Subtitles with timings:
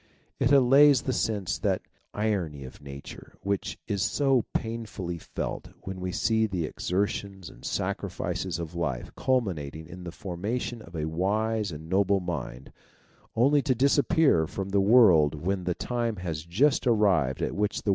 [0.39, 5.69] It allays the sense of that irony of Nature which is so pain fully felt
[5.81, 10.95] when we see the exertions and sacrifices of a life culminating in the formation of
[10.95, 12.71] a wise and noble mind,
[13.35, 17.89] only to disappear from the world when the time has just arrived at which the